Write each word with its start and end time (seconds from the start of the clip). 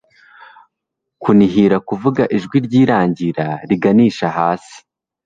kunihira 1.21 1.77
kuvuga 1.89 2.23
ijwi 2.37 2.57
ryirangira, 2.65 3.45
riganisha 3.69 4.27
hasi 4.37 4.77